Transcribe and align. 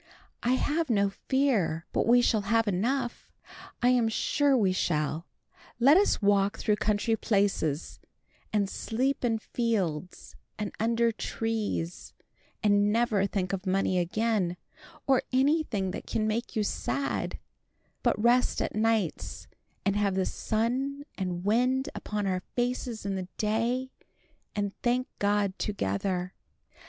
"I 0.41 0.53
have 0.53 0.89
no 0.89 1.11
fear 1.11 1.85
but 1.93 2.07
we 2.07 2.23
shall 2.23 2.41
have 2.49 2.67
enough. 2.67 3.29
I 3.83 3.89
am 3.89 4.09
sure 4.09 4.57
we 4.57 4.71
shall. 4.73 5.27
Let 5.79 5.95
us 5.95 6.23
walk 6.23 6.57
through 6.57 6.77
country 6.77 7.15
places, 7.15 7.99
and 8.51 8.67
sleep 8.67 9.23
in 9.23 9.37
fields 9.37 10.35
and 10.57 10.71
under 10.79 11.11
trees, 11.11 12.15
and 12.63 12.91
never 12.91 13.27
think 13.27 13.53
of 13.53 13.67
money 13.67 13.99
again, 13.99 14.57
or 15.05 15.21
anything 15.31 15.91
that 15.91 16.07
can 16.07 16.25
make 16.25 16.55
you 16.55 16.63
sad, 16.63 17.37
but 18.01 18.17
rest 18.19 18.59
at 18.59 18.73
nights, 18.73 19.47
and 19.85 19.95
have 19.95 20.15
the 20.15 20.25
sun 20.25 21.03
and 21.15 21.45
wind 21.45 21.89
upon 21.93 22.25
our 22.25 22.41
faces 22.55 23.05
in 23.05 23.13
the 23.13 23.27
day, 23.37 23.91
and 24.55 24.73
thank 24.81 25.07
God 25.19 25.59
together. 25.59 26.33